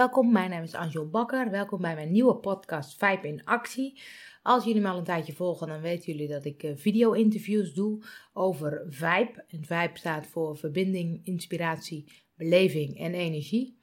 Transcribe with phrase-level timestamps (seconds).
[0.00, 1.50] Welkom, mijn naam is Angel Bakker.
[1.50, 4.00] Welkom bij mijn nieuwe podcast Vibe in Actie.
[4.42, 8.02] Als jullie me al een tijdje volgen, dan weten jullie dat ik eh, video-interviews doe
[8.32, 9.44] over Vibe.
[9.48, 13.78] En Vibe staat voor verbinding, inspiratie, beleving en energie.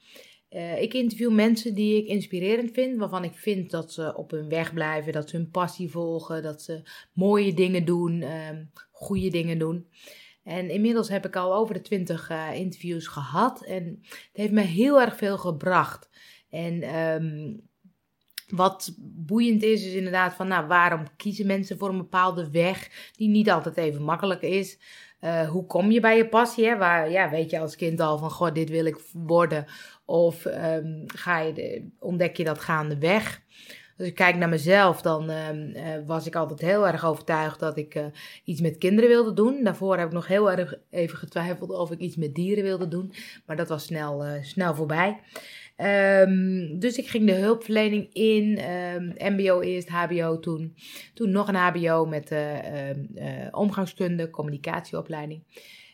[0.50, 4.50] Uh, ik interview mensen die ik inspirerend vind, waarvan ik vind dat ze op hun
[4.50, 6.82] weg blijven, dat ze hun passie volgen, dat ze
[7.14, 8.50] mooie dingen doen, uh,
[8.92, 9.88] goede dingen doen.
[10.48, 13.64] En inmiddels heb ik al over de 20 uh, eh, interviews gehad.
[13.64, 16.10] En het heeft me heel erg veel gebracht.
[16.50, 17.62] En um,
[18.48, 23.30] wat boeiend is, is inderdaad van, nou, waarom kiezen mensen voor een bepaalde weg die
[23.30, 24.80] niet altijd even makkelijk is?
[25.22, 26.66] Uh, hoe kom je bij je passie?
[26.66, 26.78] Hè?
[26.78, 29.66] Waar, ja, weet je als kind al van, goh, dit wil ik worden.
[30.06, 33.42] Of um, ga je de, ontdek je dat gaandeweg?
[33.98, 35.46] Als ik kijk naar mezelf, dan uh,
[36.06, 38.06] was ik altijd heel erg overtuigd dat ik uh,
[38.44, 39.64] iets met kinderen wilde doen.
[39.64, 43.14] Daarvoor heb ik nog heel erg even getwijfeld of ik iets met dieren wilde doen.
[43.46, 45.20] Maar dat was snel, uh, snel voorbij.
[46.22, 48.60] Um, dus ik ging de hulpverlening in,
[49.18, 50.76] MBO eerst, HBO toen.
[51.14, 52.36] Toen nog een HBO met
[53.52, 55.44] omgangskunde, communicatieopleiding.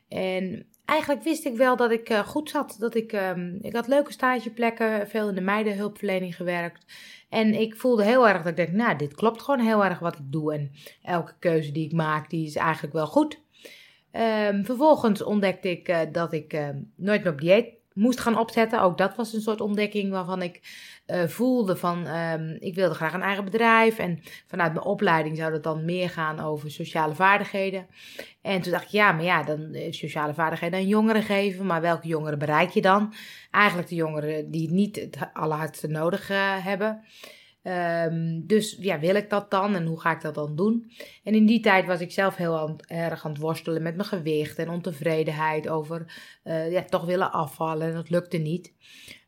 [0.08, 2.76] En eigenlijk wist ik wel dat ik uh, goed zat.
[2.80, 6.86] Dat ik, um, ik had leuke stageplekken, veel in de meidenhulpverlening gewerkt.
[7.30, 10.16] En ik voelde heel erg dat ik dacht, nou, dit klopt gewoon heel erg wat
[10.16, 10.54] ik doe.
[10.54, 13.42] En elke keuze die ik maak, die is eigenlijk wel goed.
[14.12, 18.82] Um, vervolgens ontdekte ik uh, dat ik uh, nooit meer op dieet moest gaan opzetten.
[18.82, 20.62] Ook dat was een soort ontdekking waarvan ik
[21.08, 23.98] uh, voelde van um, ik wilde graag een eigen bedrijf.
[23.98, 27.88] En vanuit mijn opleiding zou het dan meer gaan over sociale vaardigheden.
[28.42, 31.66] En toen dacht ik, ja, maar ja, dan sociale vaardigheden aan jongeren geven.
[31.66, 33.14] Maar welke jongeren bereik je dan?
[33.52, 37.04] Eigenlijk de jongeren die het niet het allerhardste nodig uh, hebben.
[37.64, 40.92] Um, dus ja, wil ik dat dan en hoe ga ik dat dan doen?
[41.24, 44.58] En in die tijd was ik zelf heel erg aan het worstelen met mijn gewicht
[44.60, 48.74] en ontevredenheid over uh, ja, toch willen afvallen en dat lukte niet.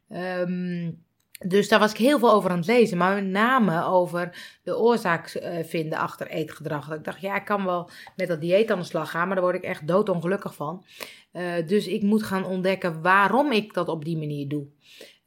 [0.09, 1.03] Um,
[1.47, 4.77] dus daar was ik heel veel over aan het lezen, maar met name over de
[4.77, 6.91] oorzaak uh, vinden achter eetgedrag.
[6.91, 9.45] ik dacht, ja, ik kan wel met dat dieet aan de slag gaan, maar daar
[9.45, 10.85] word ik echt doodongelukkig van.
[11.33, 14.65] Uh, dus ik moet gaan ontdekken waarom ik dat op die manier doe.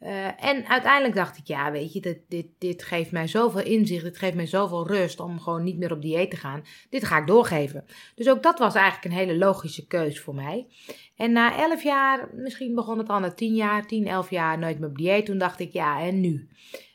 [0.00, 4.04] Uh, en uiteindelijk dacht ik, ja, weet je, dit, dit, dit geeft mij zoveel inzicht,
[4.04, 6.64] dit geeft mij zoveel rust om gewoon niet meer op dieet te gaan.
[6.90, 7.84] Dit ga ik doorgeven.
[8.14, 10.66] Dus ook dat was eigenlijk een hele logische keus voor mij.
[11.16, 14.78] En na elf jaar, misschien begon het al na tien jaar, tien, elf jaar nooit
[14.78, 15.26] meer op dieet.
[15.26, 16.48] Toen dacht ik, ja, en nu?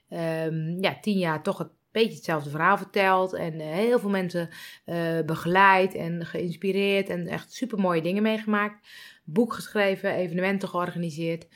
[0.10, 3.34] Um, ja, tien jaar toch een beetje hetzelfde verhaal verteld.
[3.34, 4.50] En uh, heel veel mensen
[4.86, 8.88] uh, begeleid en geïnspireerd en echt super mooie dingen meegemaakt.
[9.24, 11.48] Boek geschreven, evenementen georganiseerd.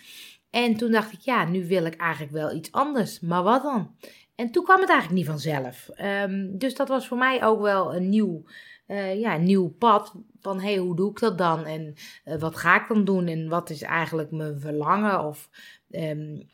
[0.50, 3.20] En toen dacht ik, ja, nu wil ik eigenlijk wel iets anders.
[3.20, 3.96] Maar wat dan?
[4.36, 5.90] En toen kwam het eigenlijk niet vanzelf.
[6.02, 8.44] Um, dus dat was voor mij ook wel een nieuw,
[8.88, 10.14] uh, ja, nieuw pad.
[10.40, 11.66] Van hé, hey, hoe doe ik dat dan?
[11.66, 11.94] En
[12.26, 13.28] uh, wat ga ik dan doen?
[13.28, 15.26] En wat is eigenlijk mijn verlangen?
[15.26, 15.50] Of
[15.90, 16.50] um,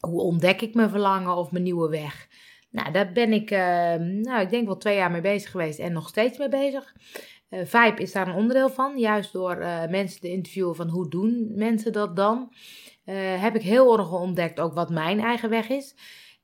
[0.00, 2.28] hoe ontdek ik mijn verlangen of mijn nieuwe weg?
[2.70, 3.58] Nou, daar ben ik, uh,
[3.94, 6.94] nou, ik denk wel twee jaar mee bezig geweest en nog steeds mee bezig.
[7.50, 9.56] Uh, Vibe is daar een onderdeel van, juist door
[9.90, 12.52] mensen te interviewen van hoe doen mensen dat dan.
[13.06, 15.94] Uh, heb ik heel erg ontdekt ook wat mijn eigen weg is.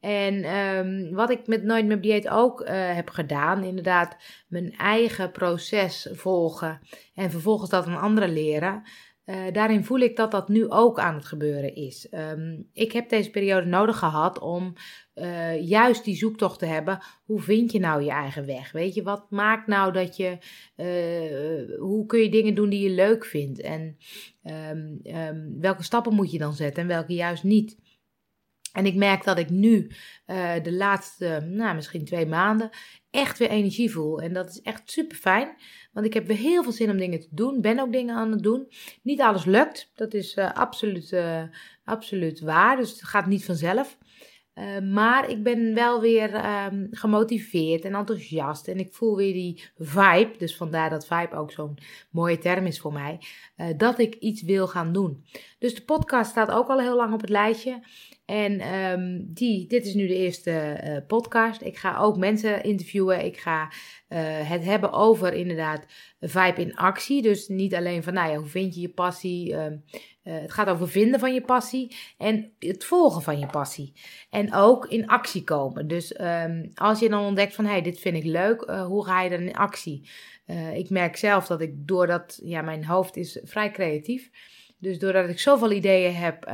[0.00, 4.16] En um, wat ik met Nooit meer dieet ook uh, heb gedaan, inderdaad
[4.48, 6.80] mijn eigen proces volgen
[7.14, 8.82] en vervolgens dat aan anderen leren.
[9.26, 12.08] Uh, daarin voel ik dat dat nu ook aan het gebeuren is.
[12.10, 14.72] Um, ik heb deze periode nodig gehad om
[15.14, 16.98] uh, juist die zoektocht te hebben.
[17.24, 18.72] Hoe vind je nou je eigen weg?
[18.72, 20.38] Weet je, wat maakt nou dat je.
[20.76, 23.60] Uh, hoe kun je dingen doen die je leuk vindt?
[23.60, 23.96] En
[24.44, 27.76] um, um, welke stappen moet je dan zetten en welke juist niet?
[28.72, 29.90] En ik merk dat ik nu
[30.26, 32.70] uh, de laatste, nou misschien twee maanden,
[33.10, 34.20] echt weer energie voel.
[34.20, 35.56] En dat is echt super fijn.
[35.92, 37.60] Want ik heb weer heel veel zin om dingen te doen.
[37.60, 38.72] Ben ook dingen aan het doen.
[39.02, 39.90] Niet alles lukt.
[39.94, 41.42] Dat is uh, absoluut, uh,
[41.84, 42.76] absoluut waar.
[42.76, 43.98] Dus het gaat niet vanzelf.
[44.92, 48.68] Maar ik ben wel weer um, gemotiveerd en enthousiast.
[48.68, 50.34] En ik voel weer die vibe.
[50.38, 51.78] Dus vandaar dat vibe ook zo'n
[52.10, 53.20] mooie term is voor mij.
[53.76, 55.24] Dat ik iets wil gaan doen.
[55.58, 57.82] Dus de podcast staat ook al heel lang op het lijstje.
[58.32, 61.62] En um, die, dit is nu de eerste uh, podcast.
[61.62, 63.24] Ik ga ook mensen interviewen.
[63.24, 64.18] Ik ga uh,
[64.48, 65.86] het hebben over inderdaad
[66.20, 67.22] vibe in actie.
[67.22, 69.50] Dus niet alleen van, nou ja, hoe vind je je passie?
[69.50, 69.66] Uh,
[70.22, 73.92] het gaat over vinden van je passie en het volgen van je passie.
[74.30, 75.88] En ook in actie komen.
[75.88, 79.22] Dus um, als je dan ontdekt van, hé, hey, dit vind ik leuk, hoe ga
[79.22, 80.08] je dan in actie?
[80.74, 84.30] ik merk zelf dat ik doordat, ja, mijn hoofd is vrij creatief.
[84.78, 86.50] Dus doordat ik zoveel ideeën heb...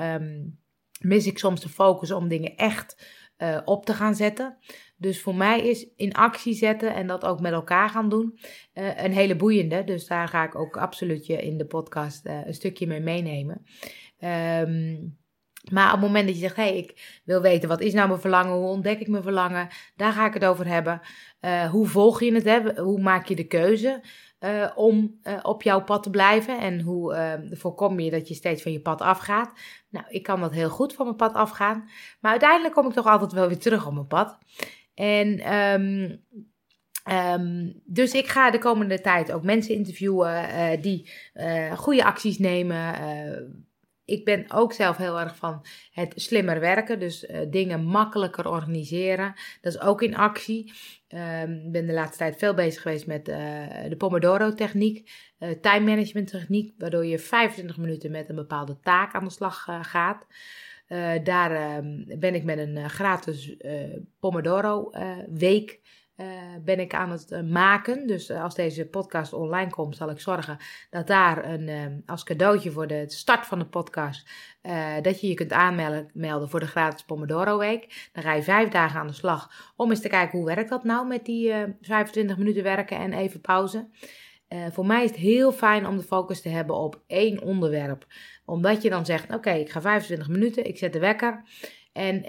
[0.98, 3.06] mis ik soms de focus om dingen echt
[3.38, 4.56] uh, op te gaan zetten.
[4.96, 8.38] Dus voor mij is in actie zetten en dat ook met elkaar gaan doen
[8.74, 9.84] uh, een hele boeiende.
[9.84, 13.64] Dus daar ga ik ook absoluut je in de podcast uh, een stukje mee meenemen.
[14.18, 15.16] Um,
[15.70, 18.08] Maar op het moment dat je zegt, hé, hey, ik wil weten wat is nou
[18.08, 21.00] mijn verlangen, hoe ontdek ik mijn verlangen, daar ga ik het over hebben.
[21.70, 22.82] Hoe volg je het, hè?
[22.82, 24.02] hoe maak je de keuze
[24.40, 28.62] uh, om uh, op jouw pad te blijven en hoe voorkom je dat je steeds
[28.62, 29.52] van je pad afgaat.
[29.88, 31.88] Nou, ik kan dat heel goed van mijn pad afgaan,
[32.20, 34.38] maar uiteindelijk kom ik toch altijd wel weer terug op mijn pad.
[34.94, 36.26] En um,
[37.34, 41.10] Um, dus ik ga de komende tijd ook mensen interviewen uh, die
[41.74, 42.94] goede acties nemen.
[44.08, 49.34] Ik ben ook zelf heel erg van het slimmer werken, dus dingen makkelijker organiseren.
[49.60, 50.72] Dat is ook in actie.
[51.08, 55.10] Ehm, ik ben de laatste tijd veel bezig geweest met de Pomodoro-techniek,
[55.60, 60.26] time management techniek, waardoor je 25 minuten met een bepaalde taak aan de slag gaat.
[61.22, 63.56] daar ehm, ben ik met een gratis
[64.20, 65.80] Pomodoro-week
[66.20, 66.26] uh,
[66.64, 68.06] ben ik aan het uh, maken.
[68.06, 70.58] Dus uh, als deze podcast online komt, zal ik zorgen
[70.90, 74.30] dat daar een, als cadeautje voor de start van de podcast,
[75.02, 78.08] dat je je kunt aanmelden voor de gratis Pomodoro Week.
[78.12, 80.84] Dan ga je vijf dagen aan de slag om eens te kijken hoe werkt dat
[80.84, 83.88] nou met die 25 minuten werken en even pauze.
[84.70, 88.06] voor mij is het heel fijn om de focus te hebben op één onderwerp.
[88.44, 91.42] Omdat je dan zegt, oké, ik ga 25 minuten, ik zet de wekker.
[91.92, 92.24] En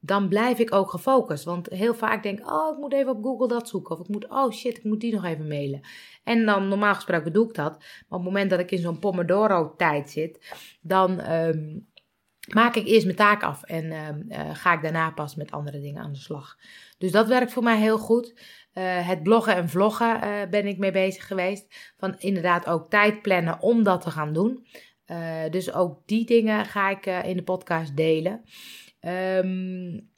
[0.00, 1.44] dan blijf ik ook gefocust.
[1.44, 3.94] Want heel vaak denk ik, oh, ik moet even op Google dat zoeken.
[3.94, 5.80] Of ik moet, oh shit, ik moet die nog even mailen.
[6.24, 7.78] En dan, normaal gesproken doe ik dat.
[7.78, 11.88] Maar op het moment dat ik in zo'n Pomodoro-tijd zit, dan um,
[12.54, 13.62] maak ik eerst mijn taak af.
[13.62, 16.56] En um, uh, ga ik daarna pas met andere dingen aan de slag.
[16.98, 18.34] Dus dat werkt voor mij heel goed.
[18.74, 21.92] Uh, het bloggen en vloggen uh, ben ik mee bezig geweest.
[21.96, 24.66] Van inderdaad ook tijd plannen om dat te gaan doen.
[25.50, 28.44] dus ook die dingen ga ik in de podcast delen.
[29.00, 30.08] Um,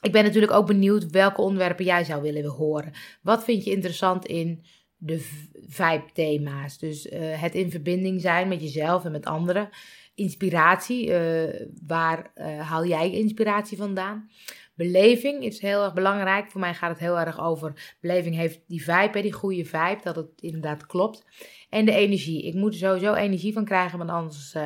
[0.00, 2.92] ik ben natuurlijk ook benieuwd welke onderwerpen jij zou willen horen.
[3.22, 4.64] Wat vind je interessant in
[4.96, 5.18] de
[5.66, 6.78] vibe-thema's?
[6.78, 9.68] Dus uh, het in verbinding zijn met jezelf en met anderen.
[10.14, 14.30] Inspiratie, uh, waar uh, haal jij inspiratie vandaan?
[14.74, 16.50] Beleving is heel erg belangrijk.
[16.50, 17.96] Voor mij gaat het heel erg over.
[18.00, 21.24] Beleving heeft die vibe, die goede vibe, dat het inderdaad klopt.
[21.68, 22.42] En de energie.
[22.42, 24.56] Ik moet er sowieso energie van krijgen, want anders,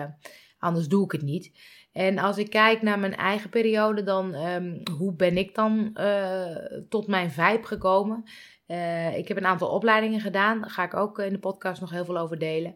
[0.58, 1.52] anders doe ik het niet.
[1.98, 6.56] En als ik kijk naar mijn eigen periode, dan um, hoe ben ik dan uh,
[6.88, 8.24] tot mijn vibe gekomen?
[8.66, 10.60] Uh, ik heb een aantal opleidingen gedaan.
[10.60, 12.74] Daar ga ik ook in de podcast nog heel veel over delen.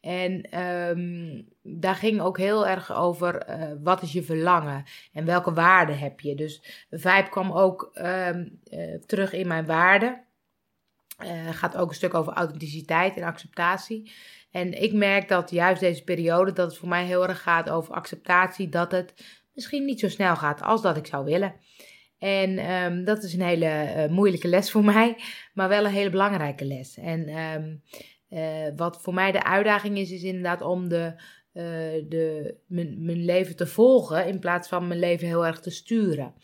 [0.00, 5.52] En um, daar ging ook heel erg over uh, wat is je verlangen en welke
[5.52, 6.34] waarden heb je.
[6.34, 8.60] Dus vibe kwam ook um,
[9.06, 10.24] terug in mijn waarden.
[11.50, 14.12] Gaat ook een stuk over authenticiteit en acceptatie.
[14.50, 17.94] En ik merk dat juist deze periode, dat het voor mij heel erg gaat over
[17.94, 19.14] acceptatie, dat het
[19.54, 21.54] misschien niet zo snel gaat als dat ik zou willen.
[22.18, 25.16] En um, dat is een hele uh, moeilijke les voor mij,
[25.54, 26.98] maar wel een hele belangrijke les.
[26.98, 27.82] En um,
[28.30, 31.14] uh, wat voor mij de uitdaging is, is inderdaad om de,
[32.08, 36.34] de, mijn, mijn leven te volgen in plaats van mijn leven heel erg te sturen.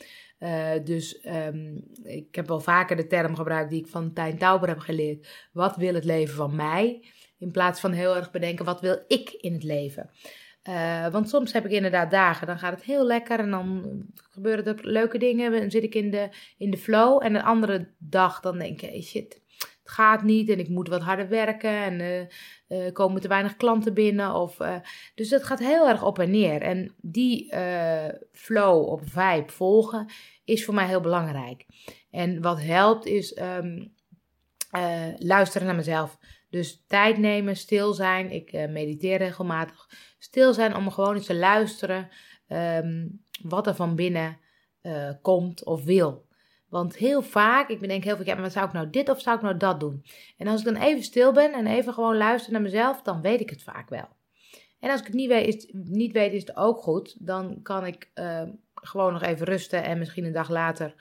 [0.84, 4.78] Dus um, ik heb wel vaker de term gebruikt die ik van Tijn Tauber heb
[4.78, 5.48] geleerd.
[5.52, 7.04] Wat wil het leven van mij?
[7.38, 10.10] In plaats van heel erg bedenken, wat wil ik in het leven?
[10.68, 14.64] Uh, want soms heb ik inderdaad dagen, dan gaat het heel lekker en dan gebeuren
[14.64, 15.52] er leuke dingen.
[15.52, 16.28] Dan zit ik in de,
[16.58, 17.24] in de flow.
[17.24, 19.42] En een andere dag dan denk ik, hey shit,
[19.86, 21.70] het gaat niet en ik moet wat harder werken.
[21.70, 22.28] En
[22.68, 24.34] uh, komen te weinig klanten binnen.
[24.34, 24.58] Of,
[25.14, 26.62] dus dat gaat heel erg op en neer.
[26.62, 27.54] En die
[28.32, 30.06] flow op vibe volgen
[30.44, 31.66] is voor mij heel belangrijk.
[32.10, 33.94] En wat helpt is um,
[35.16, 36.18] luisteren naar mezelf.
[36.50, 38.30] Dus tijd nemen, stil zijn.
[38.30, 39.88] Ik mediteer regelmatig.
[40.18, 42.08] Stil zijn om gewoon eens te luisteren
[42.48, 44.38] um, wat er van binnen
[45.22, 46.25] komt of wil.
[46.76, 49.36] Want heel vaak, ik bedenk heel vaak, ja, maar zou ik nou dit of zou
[49.36, 50.04] ik nou dat doen?
[50.36, 53.40] En als ik dan even stil ben en even gewoon luister naar mezelf, dan weet
[53.40, 54.08] ik het vaak wel.
[54.80, 57.26] En als ik het niet weet, is, niet is het ook goed.
[57.26, 58.42] Dan kan ik uh,
[58.74, 60.94] gewoon nog even rusten en misschien een dag later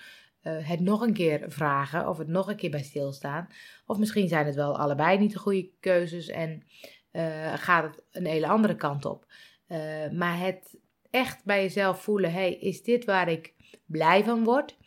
[0.43, 3.47] uh, het nog een keer vragen of het nog een keer bij stilstaan.
[3.85, 6.63] Of misschien zijn het wel allebei niet de goede keuzes en
[7.11, 9.25] uh, gaat het een hele andere kant op.
[9.67, 9.77] Uh,
[10.11, 10.77] maar het
[11.09, 13.53] echt bij jezelf voelen, hey, is dit waar ik
[13.85, 14.77] blij van word?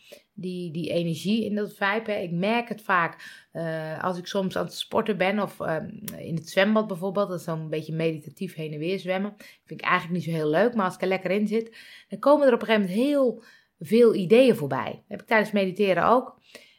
[0.41, 2.13] Die, die energie in dat vibe.
[2.13, 6.35] Ik merk het vaak uh, als ik soms aan het sporten ben of ehm, in
[6.35, 7.29] het zwembad bijvoorbeeld.
[7.29, 9.35] Dat is dan een beetje meditatief heen en weer zwemmen.
[9.65, 11.77] Vind ik eigenlijk niet zo heel leuk, maar als ik er lekker in zit,
[12.09, 13.43] dan komen er op een gegeven moment heel
[13.79, 14.91] veel ideeën voorbij.
[14.93, 16.39] Dat heb ik tijdens mediteren ook.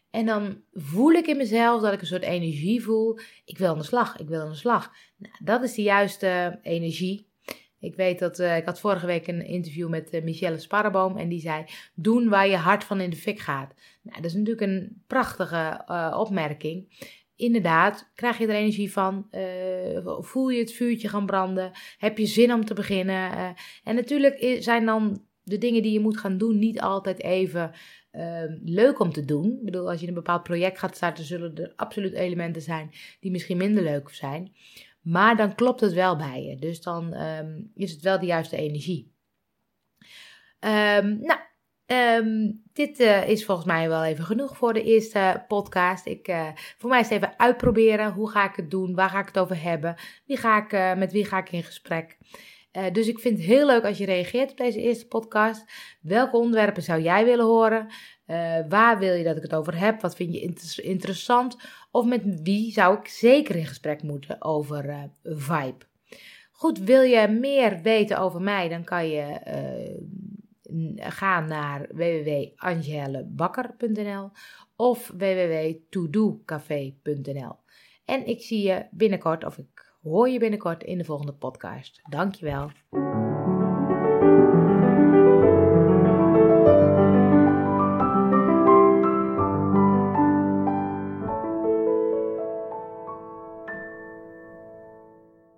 [0.09, 3.19] En dan voel ik in mezelf dat ik een soort energie voel.
[3.45, 4.91] Ik wil aan de slag, ik wil aan de slag.
[5.17, 7.28] Nou, dat is de juiste energie.
[7.79, 11.29] Ik weet dat, uh, ik had vorige week een interview met uh, Michelle Sparreboom en
[11.29, 13.73] die zei, doen waar je hart van in de fik gaat.
[14.01, 17.07] Nou, dat is natuurlijk een prachtige uh, opmerking.
[17.35, 19.27] inderdaad, krijg je er energie van?
[20.19, 21.71] voel je het vuurtje gaan branden?
[21.97, 23.55] Heb je zin om te beginnen?
[23.83, 27.71] en natuurlijk zijn dan de dingen die je moet gaan doen niet altijd even
[28.11, 29.57] Ehm, leuk om te doen.
[29.57, 33.31] Ik bedoel, als je een bepaald project gaat starten, zullen er absoluut elementen zijn die
[33.31, 34.51] misschien minder leuk zijn.
[35.01, 36.55] Maar dan klopt het wel bij je.
[36.55, 39.17] Dus dan ehm, is het wel de juiste energie.
[40.59, 41.39] Um, nou,
[42.73, 46.05] dit uh, is volgens mij wel even genoeg voor de eerste podcast.
[46.05, 48.11] Ik, uh, voor mij is het even uitproberen.
[48.11, 48.95] Hoe ga ik het doen?
[48.95, 49.95] Waar ga ik het over hebben?
[50.25, 52.17] Wie ga ik, uh, met wie ga ik in gesprek?
[52.77, 55.63] Uh, dus ik vind het heel leuk als je reageert op deze eerste podcast.
[56.01, 57.87] Welke onderwerpen zou jij willen horen?
[58.27, 60.01] Uh, waar wil je dat ik het over heb?
[60.01, 61.57] Wat vind je inter interessant?
[61.91, 65.87] Of met wie zou ik zeker in gesprek moeten over uh, vibe?
[66.51, 68.69] Goed, wil je meer weten over mij?
[68.69, 69.39] Dan kan je
[70.95, 74.31] gaan naar www.angelebakker.nl
[74.75, 77.55] of www.todocafé.nl.
[78.05, 82.01] En ik zie je binnenkort, of ik hoor je binnenkort in de volgende podcast.
[82.09, 82.71] Dankjewel.